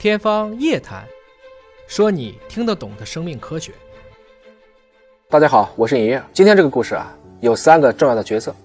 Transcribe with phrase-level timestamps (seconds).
[0.00, 1.04] 天方夜谭，
[1.86, 3.70] 说你听得懂的生命科学。
[5.28, 6.22] 大家好，我是尹烨。
[6.32, 8.56] 今天这个故事啊，有三个重要的角色：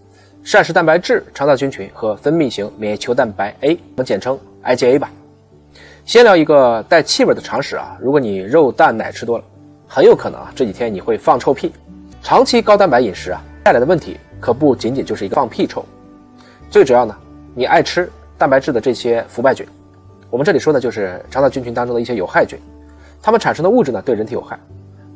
[0.46, 5.12] 膳食蛋白质、肠道菌群和分泌型免疫球蛋白 A，我们简称 IgA 吧。
[6.06, 9.44] 先聊一个带气味的常识啊，如果你肉蛋奶吃多了，
[9.90, 11.74] 很有可能啊这几天你会放臭屁。
[12.24, 15.84] 长期高蛋白饮食啊带来的问题可不仅仅就是一个放屁臭，
[16.70, 17.14] 最主要呢，
[17.54, 19.68] 你爱吃蛋白质的这些腐败菌，
[20.36, 22.60] 我们这里说的就是肠道菌群当中的一些有害菌，
[23.22, 24.60] 它们产生的物质呢对人体有害。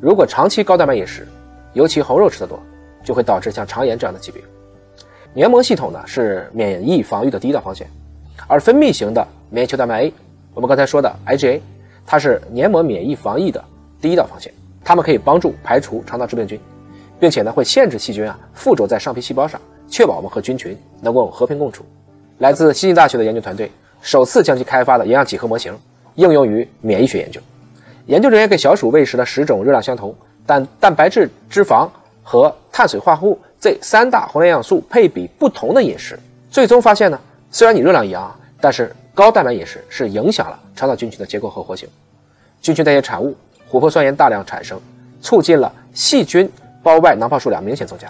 [0.00, 1.28] 如果长期高蛋白饮食，
[1.74, 2.58] 尤其红肉吃得多，
[3.04, 4.42] 就会导致像肠炎这样的疾病。
[5.34, 7.86] 黏膜系统呢是免疫防御的第一道防线，
[8.46, 10.14] 而分泌型的免疫球蛋白 A。
[10.54, 11.60] 我们刚才说的 IgA，
[12.06, 13.62] 它是黏膜免疫防疫的
[14.00, 14.50] 第一道防线，
[14.82, 16.58] 它们可以帮助排除肠道致病菌，
[17.18, 21.84] 并且呢会限制细菌啊附着在上皮细胞上，确保我们和菌群能够和平共处。
[22.38, 25.76] 来自西京大学的研究团队首次将其开发的营养几何模型
[26.14, 27.40] 应用于免疫学研究。
[28.06, 31.88] 研究人员给小鼠喂食了十种热量相同，但蛋白质、脂肪
[32.22, 36.18] 和碳水化合物这三大宏量营养素配比不同的饮食，
[36.50, 41.88] 最终发现呢，虽然你热量一样，但是高蛋白饮食是影响了肠道菌群的结构和活性，
[42.60, 43.36] 菌群代谢产物
[43.70, 44.80] 琥珀酸盐大量产生，
[45.20, 46.50] 促进了细菌
[46.82, 48.08] 胞外囊泡数量明显增加。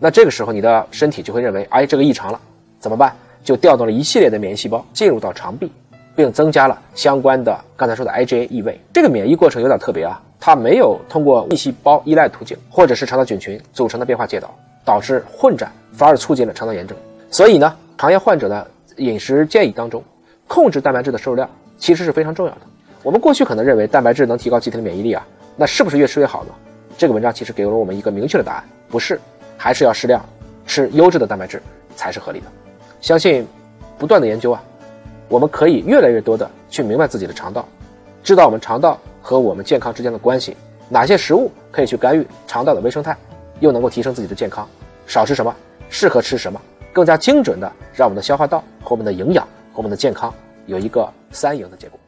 [0.00, 2.40] 那这个时候你的身体就会认为，哎，这个异常了，
[2.80, 3.14] 怎么办？
[3.48, 5.72] 就调动了一系列的免疫细胞进入到肠壁，
[6.14, 8.78] 并增加了相关的刚才说的 IgA 异味。
[8.92, 16.94] 这个免疫过程有点特别啊，它没有通过异细胞依赖途径或者是肠道菌群组成的变化介导，导致混战，反而促进了肠道炎症。
[17.30, 20.04] 所以呢，肠炎患者的饮食建议当中。
[20.46, 22.60] 控制蛋白质的摄入量其实是非常重要的。
[23.02, 26.50] 我们过去可能认为蛋白质能提高机体的免疫力啊，那是不是越吃越好呢？
[26.98, 29.18] 这个文章其实给了我们一个明确的答案，不是，
[29.56, 30.22] 还是要适量
[30.66, 31.62] 吃优质的蛋白质
[31.96, 32.46] 才是合理的。
[33.00, 33.46] 相信
[33.98, 34.62] 不断的研究啊，
[35.28, 37.66] 我们可以越来越多的去明白自己的肠道，
[38.22, 40.56] 知道我们肠道和我们健康之间的关系，
[40.88, 43.16] 哪些食物可以去干预肠道的微生态，
[43.60, 44.68] 又能够提升自己的健康，
[45.06, 45.54] 少吃什么，
[45.88, 46.60] 适合吃什么，
[46.92, 49.78] 更加精准的让我们的消化道和我们的营养和。
[49.78, 50.34] 我们的健康
[50.66, 52.00] 有一个三赢的结果。